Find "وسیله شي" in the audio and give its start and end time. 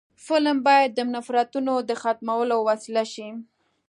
2.69-3.29